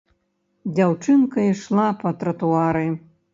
[0.77, 2.87] Дзяўчынка ішла па тратуары.